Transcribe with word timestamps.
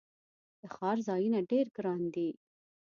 د 0.59 0.61
ښار 0.73 0.97
ځایونه 1.07 1.39
ډیر 1.51 1.65
ګراندي 1.77 2.29